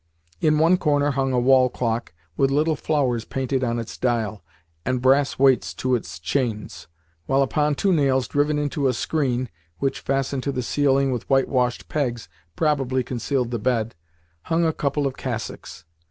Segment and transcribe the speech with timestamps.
[0.39, 4.43] In one corner hung a wall clock, with little flowers painted on its dial,
[4.83, 6.87] and brass weights to its chains,
[7.27, 11.87] while upon two nails driven into a screen (which, fastened to the ceiling with whitewashed
[11.87, 13.93] pegs, probably concealed the bed)
[14.45, 15.85] hung a couple of cassocks.